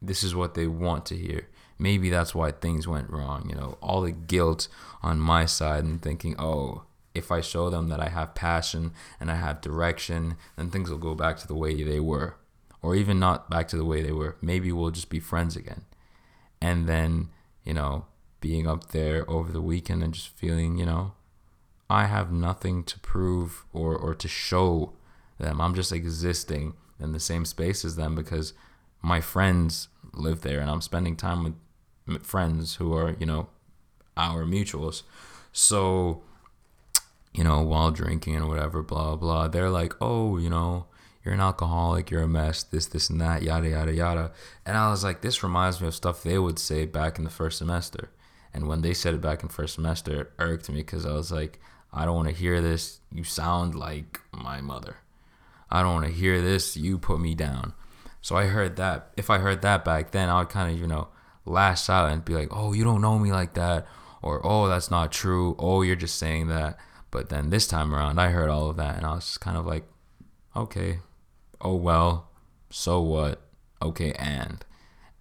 this 0.00 0.22
is 0.22 0.34
what 0.34 0.54
they 0.54 0.66
want 0.66 1.06
to 1.06 1.16
hear. 1.16 1.48
Maybe 1.78 2.10
that's 2.10 2.34
why 2.34 2.52
things 2.52 2.86
went 2.86 3.10
wrong. 3.10 3.48
You 3.48 3.56
know, 3.56 3.78
all 3.82 4.02
the 4.02 4.12
guilt 4.12 4.68
on 5.02 5.18
my 5.18 5.46
side 5.46 5.84
and 5.84 6.00
thinking, 6.00 6.36
oh, 6.38 6.84
if 7.14 7.30
I 7.30 7.40
show 7.40 7.70
them 7.70 7.88
that 7.88 8.00
I 8.00 8.08
have 8.08 8.34
passion 8.34 8.92
and 9.20 9.30
I 9.30 9.36
have 9.36 9.60
direction, 9.60 10.36
then 10.56 10.70
things 10.70 10.90
will 10.90 10.98
go 10.98 11.14
back 11.14 11.38
to 11.38 11.46
the 11.46 11.54
way 11.54 11.82
they 11.82 12.00
were. 12.00 12.36
Or 12.80 12.96
even 12.96 13.18
not 13.20 13.48
back 13.48 13.68
to 13.68 13.76
the 13.76 13.84
way 13.84 14.02
they 14.02 14.12
were. 14.12 14.36
Maybe 14.40 14.72
we'll 14.72 14.90
just 14.90 15.10
be 15.10 15.20
friends 15.20 15.56
again. 15.56 15.82
And 16.60 16.88
then, 16.88 17.28
you 17.64 17.74
know, 17.74 18.06
being 18.40 18.66
up 18.66 18.88
there 18.90 19.28
over 19.30 19.52
the 19.52 19.60
weekend 19.60 20.02
and 20.02 20.14
just 20.14 20.28
feeling, 20.28 20.78
you 20.78 20.86
know, 20.86 21.12
I 21.88 22.06
have 22.06 22.32
nothing 22.32 22.82
to 22.84 22.98
prove 23.00 23.66
or, 23.72 23.96
or 23.96 24.14
to 24.14 24.28
show 24.28 24.94
them. 25.42 25.60
I'm 25.60 25.74
just 25.74 25.92
existing 25.92 26.72
in 26.98 27.12
the 27.12 27.20
same 27.20 27.44
space 27.44 27.84
as 27.84 27.96
them 27.96 28.14
because 28.14 28.54
my 29.02 29.20
friends 29.20 29.88
live 30.14 30.40
there 30.40 30.60
and 30.60 30.70
I'm 30.70 30.80
spending 30.80 31.16
time 31.16 31.56
with 32.06 32.24
friends 32.24 32.76
who 32.76 32.94
are, 32.94 33.14
you 33.18 33.26
know, 33.26 33.48
our 34.16 34.44
mutuals. 34.44 35.02
So, 35.52 36.22
you 37.34 37.44
know, 37.44 37.60
while 37.62 37.90
drinking 37.90 38.36
and 38.36 38.48
whatever, 38.48 38.82
blah, 38.82 39.16
blah, 39.16 39.48
they're 39.48 39.70
like, 39.70 39.94
oh, 40.00 40.38
you 40.38 40.48
know, 40.48 40.86
you're 41.24 41.34
an 41.34 41.40
alcoholic, 41.40 42.10
you're 42.10 42.22
a 42.22 42.28
mess, 42.28 42.62
this, 42.62 42.86
this, 42.86 43.08
and 43.10 43.20
that, 43.20 43.42
yada, 43.42 43.68
yada, 43.68 43.92
yada. 43.92 44.32
And 44.66 44.76
I 44.76 44.90
was 44.90 45.04
like, 45.04 45.20
this 45.20 45.42
reminds 45.42 45.80
me 45.80 45.88
of 45.88 45.94
stuff 45.94 46.22
they 46.22 46.38
would 46.38 46.58
say 46.58 46.84
back 46.84 47.18
in 47.18 47.24
the 47.24 47.30
first 47.30 47.58
semester. 47.58 48.10
And 48.54 48.66
when 48.66 48.82
they 48.82 48.92
said 48.92 49.14
it 49.14 49.20
back 49.20 49.42
in 49.42 49.48
first 49.48 49.74
semester, 49.74 50.22
it 50.22 50.32
irked 50.38 50.68
me 50.68 50.76
because 50.76 51.06
I 51.06 51.12
was 51.12 51.32
like, 51.32 51.58
I 51.92 52.04
don't 52.04 52.16
want 52.16 52.28
to 52.28 52.34
hear 52.34 52.60
this. 52.60 53.00
You 53.12 53.24
sound 53.24 53.74
like 53.74 54.20
my 54.32 54.60
mother. 54.60 54.96
I 55.72 55.82
don't 55.82 55.94
want 55.94 56.06
to 56.06 56.12
hear 56.12 56.40
this. 56.42 56.76
You 56.76 56.98
put 56.98 57.18
me 57.18 57.34
down. 57.34 57.72
So 58.20 58.36
I 58.36 58.44
heard 58.44 58.76
that. 58.76 59.10
If 59.16 59.30
I 59.30 59.38
heard 59.38 59.62
that 59.62 59.84
back 59.84 60.12
then, 60.12 60.28
I 60.28 60.38
would 60.38 60.50
kind 60.50 60.72
of, 60.72 60.78
you 60.78 60.86
know, 60.86 61.08
lash 61.44 61.88
out 61.88 62.12
and 62.12 62.24
be 62.24 62.34
like, 62.34 62.48
oh, 62.50 62.74
you 62.74 62.84
don't 62.84 63.00
know 63.00 63.18
me 63.18 63.32
like 63.32 63.54
that. 63.54 63.86
Or, 64.20 64.40
oh, 64.44 64.68
that's 64.68 64.90
not 64.90 65.10
true. 65.10 65.56
Oh, 65.58 65.82
you're 65.82 65.96
just 65.96 66.18
saying 66.18 66.48
that. 66.48 66.78
But 67.10 67.30
then 67.30 67.50
this 67.50 67.66
time 67.66 67.94
around, 67.94 68.20
I 68.20 68.28
heard 68.28 68.50
all 68.50 68.70
of 68.70 68.76
that 68.76 68.96
and 68.96 69.06
I 69.06 69.14
was 69.14 69.24
just 69.24 69.40
kind 69.40 69.56
of 69.56 69.66
like, 69.66 69.84
okay, 70.54 71.00
oh 71.60 71.76
well, 71.76 72.30
so 72.70 73.00
what? 73.00 73.42
Okay, 73.80 74.12
and. 74.12 74.64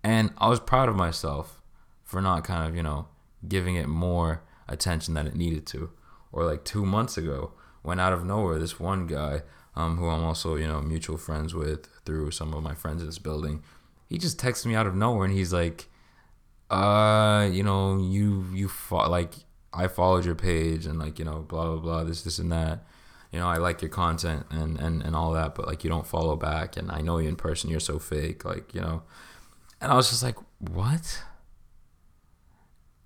And 0.04 0.32
I 0.38 0.50
was 0.50 0.60
proud 0.60 0.90
of 0.90 0.96
myself 0.96 1.62
for 2.04 2.22
not 2.22 2.44
kind 2.44 2.68
of, 2.68 2.76
you 2.76 2.84
know, 2.84 3.08
giving 3.48 3.76
it 3.76 3.88
more 3.88 4.44
attention 4.68 5.14
than 5.14 5.28
it 5.28 5.36
needed 5.36 5.66
to. 5.68 5.92
Or 6.32 6.46
like 6.46 6.64
two 6.64 6.86
months 6.86 7.18
ago, 7.18 7.54
when 7.82 8.00
out 8.00 8.14
of 8.14 8.26
nowhere, 8.26 8.60
this 8.60 8.80
one 8.80 9.08
guy, 9.08 9.42
um, 9.76 9.98
who 9.98 10.08
I'm 10.08 10.24
also, 10.24 10.56
you 10.56 10.68
know, 10.68 10.82
mutual 10.82 11.18
friends 11.18 11.54
with 11.54 11.88
through 12.06 12.32
some 12.32 12.54
of 12.54 12.64
my 12.64 12.74
friends 12.74 13.02
in 13.02 13.08
this 13.08 13.20
building, 13.20 13.64
he 14.08 14.18
just 14.18 14.40
texts 14.40 14.66
me 14.66 14.76
out 14.76 14.88
of 14.88 14.96
nowhere 14.96 15.26
and 15.26 15.34
he's 15.34 15.54
like, 15.54 15.88
uh, 16.70 17.48
you 17.52 17.64
know, 17.64 17.98
you, 17.98 18.46
you 18.54 18.68
fought, 18.68 19.12
like, 19.12 19.34
I 19.74 19.88
followed 19.88 20.26
your 20.26 20.36
page 20.36 20.86
and 20.86 21.00
like, 21.00 21.20
you 21.20 21.26
know, 21.26 21.46
blah, 21.48 21.66
blah, 21.66 21.78
blah, 21.78 22.04
this, 22.04 22.24
this, 22.24 22.40
and 22.40 22.52
that 22.52 22.84
you 23.32 23.40
know, 23.40 23.48
I 23.48 23.58
like 23.58 23.82
your 23.82 23.90
content 23.90 24.46
and, 24.52 24.78
and, 24.80 25.02
and 25.02 25.16
all 25.16 25.32
that, 25.34 25.56
but 25.56 25.66
like 25.66 25.84
you 25.84 25.90
don't 25.90 26.06
follow 26.06 26.36
back 26.36 26.76
and 26.76 26.92
I 26.92 27.02
know 27.02 27.18
you 27.18 27.30
in 27.30 27.38
person, 27.38 27.70
you're 27.70 27.80
so 27.80 27.98
fake, 27.98 28.44
like, 28.44 28.74
you 28.76 28.82
know. 28.82 29.04
And 29.80 29.92
I 29.92 29.96
was 29.96 30.10
just 30.10 30.22
like, 30.22 30.36
what? 30.60 31.24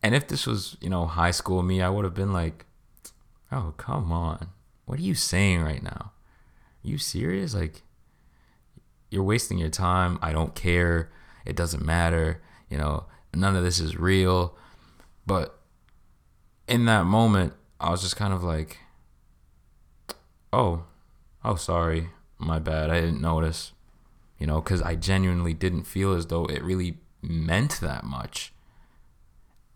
And 0.01 0.15
if 0.15 0.27
this 0.27 0.48
was, 0.48 0.77
you 0.81 0.89
know, 0.89 1.05
high 1.05 1.31
school 1.31 1.62
me, 1.62 1.81
I 1.81 1.89
would 1.89 2.05
have 2.05 2.15
been 2.15 2.34
like, 2.34 2.65
oh, 3.51 3.75
come 3.77 4.12
on. 4.12 4.50
What 4.86 5.00
are 5.00 5.03
you 5.03 5.15
saying 5.15 5.62
right 5.62 5.81
now? 5.81 6.12
You 6.86 6.98
serious? 6.98 7.54
Like, 7.54 7.82
you're 9.10 9.24
wasting 9.24 9.58
your 9.58 9.70
time. 9.70 10.20
I 10.22 10.32
don't 10.32 10.56
care. 10.56 11.12
It 11.46 11.56
doesn't 11.56 11.84
matter. 11.84 12.42
You 12.70 12.77
know, 12.77 13.06
none 13.34 13.56
of 13.56 13.63
this 13.63 13.80
is 13.80 13.98
real. 13.98 14.56
But 15.25 15.60
in 16.68 16.86
that 16.86 17.06
moment, 17.06 17.54
I 17.80 17.89
was 17.89 18.01
just 18.01 18.15
kind 18.15 18.34
of 18.34 18.44
like, 18.44 18.80
oh, 20.54 20.86
oh, 21.44 21.56
sorry, 21.56 22.10
my 22.38 22.60
bad, 22.60 22.89
I 22.89 23.01
didn't 23.01 23.22
notice, 23.22 23.74
you 24.39 24.48
know, 24.48 24.62
because 24.62 24.82
I 24.82 24.96
genuinely 24.96 25.54
didn't 25.54 25.84
feel 25.84 26.13
as 26.13 26.27
though 26.27 26.46
it 26.46 26.63
really 26.63 26.98
meant 27.22 27.80
that 27.82 28.04
much. 28.04 28.54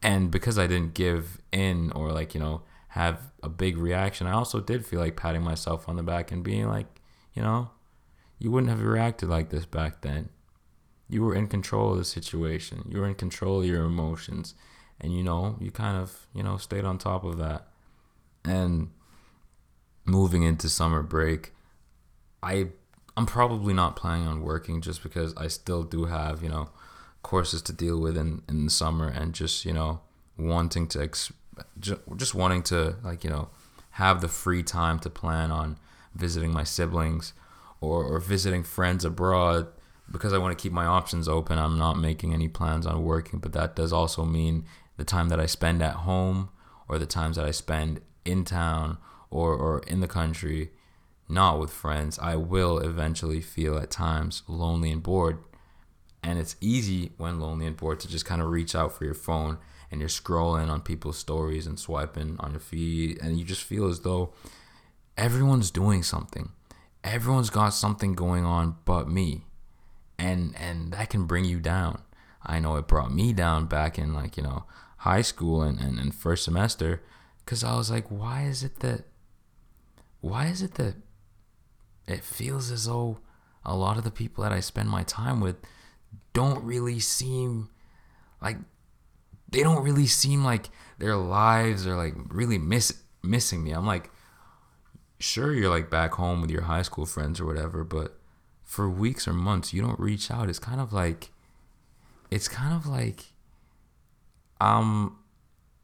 And 0.01 0.32
because 0.32 0.58
I 0.58 0.68
didn't 0.68 0.94
give 0.94 1.39
in 1.51 1.92
or 1.92 2.12
like, 2.12 2.34
you 2.34 2.39
know, 2.39 2.62
have 2.89 3.32
a 3.44 3.50
big 3.50 3.78
reaction, 3.78 4.28
I 4.28 4.32
also 4.32 4.60
did 4.60 4.86
feel 4.86 5.00
like 5.00 5.16
patting 5.16 5.44
myself 5.44 5.89
on 5.89 5.96
the 5.96 6.04
back 6.04 6.32
and 6.32 6.44
being 6.44 6.68
like, 6.68 6.88
you 7.33 7.41
know, 7.41 7.71
you 8.38 8.51
wouldn't 8.51 8.69
have 8.69 8.81
reacted 8.81 9.29
like 9.29 9.50
this 9.50 9.65
back 9.65 10.01
then. 10.01 10.29
You 11.09 11.24
were 11.24 11.36
in 11.36 11.48
control 11.48 11.91
of 11.91 11.98
the 11.98 12.05
situation. 12.05 12.88
You 12.89 13.00
were 13.00 13.07
in 13.07 13.15
control 13.15 13.62
of 13.62 13.65
your 13.65 13.83
emotions. 13.83 14.53
And 15.01 15.15
you 15.15 15.24
know, 15.24 15.57
you 15.59 15.71
kind 15.71 15.98
of, 15.98 16.27
you 16.33 16.43
know, 16.43 16.57
stayed 16.57 16.86
on 16.86 16.98
top 16.98 17.24
of 17.24 17.38
that. 17.38 17.67
And 18.43 18.91
moving 20.05 20.43
into 20.43 20.69
summer 20.69 21.01
break, 21.01 21.53
I 22.41 22.69
I'm 23.15 23.25
probably 23.25 23.74
not 23.74 23.95
planning 23.95 24.27
on 24.27 24.41
working 24.41 24.81
just 24.81 25.03
because 25.03 25.33
I 25.36 25.48
still 25.48 25.83
do 25.83 26.05
have 26.05 26.41
you 26.41 26.50
know 26.50 26.69
courses 27.21 27.62
to 27.63 27.74
deal 27.74 28.00
with 28.00 28.17
in 28.17 28.41
in 28.48 28.65
the 28.65 28.71
summer 28.71 29.07
and 29.07 29.33
just 29.33 29.65
you 29.65 29.74
know 29.74 30.01
wanting 30.38 30.88
to 30.88 31.03
ex- 31.03 31.33
just 31.79 32.33
wanting 32.33 32.63
to 32.63 32.95
like 33.03 33.24
you 33.24 33.29
know 33.29 33.50
have 33.91 34.21
the 34.21 34.27
free 34.29 34.63
time 34.63 35.00
to 35.00 35.09
plan 35.09 35.51
on 35.51 35.77
visiting 36.13 36.51
my 36.51 36.63
siblings 36.63 37.34
or, 37.82 38.04
or 38.04 38.20
visiting 38.20 38.63
friends 38.63 39.06
abroad 39.06 39.68
because 40.12 40.34
I 40.34 40.38
want 40.38 40.58
to 40.58 40.62
keep 40.62 40.74
my 40.74 40.86
options 40.86 41.28
open. 41.28 41.58
I'm 41.58 41.78
not 41.78 41.98
making 41.98 42.34
any 42.34 42.48
plans 42.48 42.86
on 42.86 43.04
working, 43.04 43.39
but 43.39 43.54
that 43.54 43.75
does 43.75 43.94
also 43.94 44.25
mean 44.25 44.66
the 44.98 45.04
time 45.04 45.30
that 45.30 45.39
I 45.39 45.46
spend 45.46 45.82
at 45.82 45.94
home 45.94 46.50
or 46.88 46.98
the 46.98 47.06
times 47.06 47.36
that 47.38 47.46
I 47.46 47.51
spend 47.51 48.01
in 48.25 48.44
town 48.44 48.98
or, 49.30 49.54
or 49.54 49.80
in 49.88 50.00
the 50.00 50.08
country, 50.08 50.72
not 51.28 51.60
with 51.60 51.70
friends, 51.70 52.18
I 52.20 52.36
will 52.36 52.80
eventually 52.80 53.42
feel 53.42 53.78
at 53.78 53.92
times 53.92 54.44
lonely 54.48 54.92
and 54.92 55.04
bored. 55.04 55.38
And 56.24 56.39
it's 56.39 56.56
easy 56.60 57.12
when 57.18 57.39
lonely 57.39 57.66
and 57.66 57.78
bored 57.78 58.00
to 58.01 58.08
just 58.08 58.25
kind 58.25 58.42
of 58.42 58.50
reach 58.50 58.75
out 58.75 58.92
for 58.92 59.06
your 59.06 59.13
phone 59.13 59.58
and 59.92 60.01
you're 60.01 60.10
scrolling 60.10 60.70
on 60.70 60.82
people's 60.82 61.18
stories 61.18 61.66
and 61.66 61.80
swiping 61.80 62.36
on 62.39 62.51
your 62.51 62.60
feed, 62.60 63.20
and 63.22 63.38
you 63.39 63.46
just 63.46 63.63
feel 63.63 63.88
as 63.88 64.01
though 64.01 64.34
everyone's 65.20 65.70
doing 65.70 66.02
something. 66.02 66.50
Everyone's 67.04 67.50
got 67.50 67.70
something 67.70 68.14
going 68.14 68.46
on 68.46 68.78
but 68.86 69.10
me. 69.10 69.46
And 70.18 70.56
and 70.58 70.94
that 70.94 71.10
can 71.10 71.26
bring 71.26 71.46
you 71.46 71.60
down. 71.60 72.02
I 72.44 72.60
know 72.60 72.78
it 72.78 72.88
brought 72.88 73.14
me 73.14 73.34
down 73.34 73.66
back 73.66 74.00
in 74.00 74.14
like, 74.14 74.38
you 74.38 74.44
know, 74.44 74.64
high 75.00 75.22
school 75.22 75.62
and, 75.62 75.80
and, 75.80 76.00
and 76.00 76.16
first 76.16 76.44
semester 76.46 77.04
because 77.44 77.64
I 77.64 77.76
was 77.76 77.92
like, 77.92 78.08
why 78.08 78.44
is 78.44 78.64
it 78.64 78.80
that 78.80 79.04
why 80.22 80.48
is 80.48 80.62
it 80.62 80.76
that 80.76 80.96
it 82.08 82.24
feels 82.24 82.72
as 82.72 82.86
though 82.86 83.20
a 83.66 83.76
lot 83.76 83.98
of 83.98 84.04
the 84.04 84.12
people 84.12 84.44
that 84.44 84.54
I 84.54 84.62
spend 84.62 84.90
my 84.90 85.04
time 85.04 85.42
with 85.42 85.58
don't 86.34 86.64
really 86.64 87.00
seem 87.00 87.70
like 88.42 88.58
they 89.50 89.64
don't 89.64 89.84
really 89.84 90.08
seem 90.08 90.44
like 90.44 90.70
their 90.98 91.16
lives 91.16 91.86
are 91.86 91.96
like 91.96 92.14
really 92.30 92.58
miss 92.58 92.94
missing 93.22 93.64
me. 93.64 93.72
I'm 93.72 93.86
like, 93.86 94.12
sure, 95.20 95.54
you're 95.54 95.70
like 95.70 95.90
back 95.90 96.14
home 96.14 96.42
with 96.42 96.50
your 96.50 96.64
high 96.64 96.82
school 96.82 97.06
friends 97.06 97.40
or 97.40 97.46
whatever, 97.46 97.84
but 97.84 98.18
for 98.64 98.90
weeks 98.90 99.28
or 99.28 99.34
months 99.34 99.74
you 99.74 99.82
don't 99.82 100.00
reach 100.00 100.32
out. 100.32 100.50
It's 100.50 100.60
kind 100.60 100.80
of 100.80 100.94
like, 100.94 101.30
it's 102.32 102.48
kind 102.48 102.74
of 102.74 102.86
like, 102.86 103.26
um, 104.62 105.18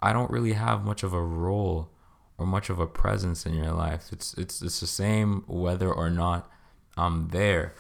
I 0.02 0.14
don't 0.14 0.32
really 0.32 0.54
have 0.54 0.84
much 0.84 1.04
of 1.04 1.14
a 1.14 1.22
role 1.22 1.90
or 2.38 2.46
much 2.46 2.70
of 2.70 2.80
a 2.80 2.88
presence 2.88 3.46
in 3.46 3.54
your 3.54 3.72
life. 3.72 4.10
It's 4.12 4.34
it's 4.36 4.62
it's 4.62 4.80
the 4.80 4.88
same 4.88 5.44
whether 5.48 5.92
or 5.92 6.10
not 6.10 6.50
I'm 6.98 7.30
there. 7.30 7.74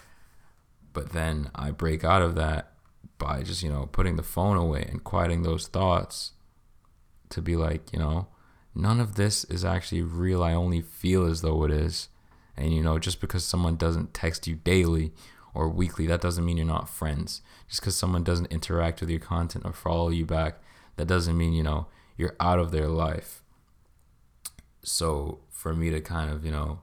But 0.93 1.11
then 1.11 1.51
I 1.53 1.71
break 1.71 2.03
out 2.05 2.21
of 2.21 2.35
that 2.35 2.71
by 3.17 3.43
just, 3.43 3.61
you 3.61 3.69
know, 3.69 3.89
putting 3.91 4.15
the 4.15 4.23
phone 4.23 4.55
away 4.55 4.87
and 4.89 5.03
quieting 5.03 5.43
those 5.43 5.67
thoughts 5.67 6.31
to 7.29 7.41
be 7.41 7.57
like, 7.57 7.91
you 7.91 7.99
know, 7.99 8.27
none 8.75 8.99
of 8.99 9.15
this 9.15 9.43
is 9.45 9.65
actually 9.65 10.01
real. 10.01 10.43
I 10.43 10.53
only 10.53 10.81
feel 10.81 11.25
as 11.25 11.41
though 11.41 11.63
it 11.63 11.71
is. 11.71 12.09
And 12.57 12.73
you 12.73 12.83
know, 12.83 12.99
just 12.99 13.19
because 13.19 13.43
someone 13.43 13.75
doesn't 13.75 14.13
text 14.13 14.47
you 14.47 14.55
daily 14.55 15.11
or 15.53 15.67
weekly, 15.69 16.07
that 16.07 16.21
doesn't 16.21 16.45
mean 16.45 16.57
you're 16.57 16.65
not 16.65 16.89
friends. 16.89 17.41
Just 17.67 17.81
because 17.81 17.97
someone 17.97 18.23
doesn't 18.23 18.51
interact 18.51 19.01
with 19.01 19.09
your 19.09 19.19
content 19.19 19.65
or 19.65 19.73
follow 19.73 20.09
you 20.09 20.25
back, 20.25 20.59
that 20.97 21.07
doesn't 21.07 21.37
mean, 21.37 21.53
you 21.53 21.63
know, 21.63 21.87
you're 22.17 22.35
out 22.39 22.59
of 22.59 22.71
their 22.71 22.87
life 22.87 23.41
so 24.85 25.39
for 25.49 25.73
me 25.73 25.89
to 25.89 25.99
kind 25.99 26.31
of 26.31 26.45
you 26.45 26.51
know 26.51 26.79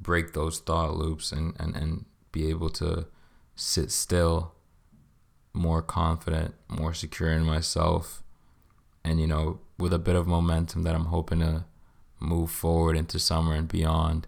break 0.00 0.32
those 0.32 0.58
thought 0.58 0.96
loops 0.96 1.32
and 1.32 1.54
and, 1.58 1.76
and 1.76 2.04
be 2.32 2.50
able 2.50 2.68
to 2.68 3.06
sit 3.54 3.90
still 3.90 4.52
more 5.52 5.82
confident 5.82 6.54
more 6.68 6.92
secure 6.92 7.30
in 7.30 7.42
myself 7.42 8.22
and 9.04 9.20
you 9.20 9.26
know 9.26 9.60
with 9.80 9.92
a 9.92 9.98
bit 9.98 10.16
of 10.16 10.26
momentum 10.26 10.82
that 10.82 10.94
i'm 10.94 11.06
hoping 11.06 11.40
to 11.40 11.64
move 12.18 12.50
forward 12.50 12.96
into 12.96 13.18
summer 13.18 13.54
and 13.54 13.68
beyond 13.68 14.26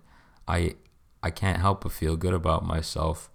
i 0.48 0.74
i 1.22 1.30
can't 1.30 1.60
help 1.60 1.82
but 1.82 1.92
feel 1.92 2.16
good 2.16 2.34
about 2.34 2.64
myself 2.64 3.28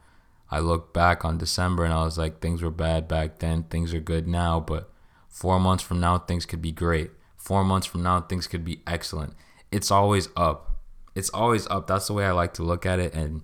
i 0.50 0.60
look 0.60 0.94
back 0.94 1.24
on 1.24 1.38
december 1.38 1.84
and 1.84 1.94
i 1.94 2.04
was 2.04 2.18
like 2.18 2.40
things 2.40 2.62
were 2.62 2.72
bad 2.72 3.08
back 3.08 3.40
then 3.40 3.64
things 3.64 3.94
are 3.94 4.00
good 4.00 4.28
now 4.28 4.60
but 4.60 4.92
four 5.28 5.60
months 5.60 5.84
from 5.84 6.00
now 6.00 6.18
things 6.18 6.46
could 6.46 6.62
be 6.62 6.72
great 6.72 7.12
four 7.36 7.64
months 7.64 7.86
from 7.86 8.02
now 8.02 8.20
things 8.20 8.48
could 8.48 8.66
be 8.66 8.82
excellent 8.88 9.34
it's 9.72 9.92
always 9.92 10.30
up. 10.36 10.76
It's 11.16 11.30
always 11.30 11.68
up. 11.68 11.88
That's 11.88 12.08
the 12.08 12.14
way 12.14 12.26
I 12.26 12.32
like 12.32 12.54
to 12.56 12.64
look 12.64 12.86
at 12.86 13.00
it. 13.00 13.14
And, 13.14 13.42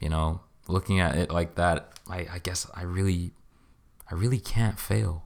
you 0.00 0.08
know, 0.08 0.40
looking 0.68 1.00
at 1.00 1.16
it 1.16 1.30
like 1.30 1.54
that, 1.54 1.92
I, 2.08 2.26
I 2.32 2.38
guess 2.42 2.68
I 2.74 2.82
really, 2.82 3.32
I 4.10 4.14
really 4.14 4.40
can't 4.40 4.78
fail. 4.78 5.25